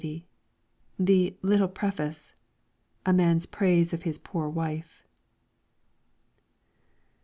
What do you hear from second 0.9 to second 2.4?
680. The * Little Preface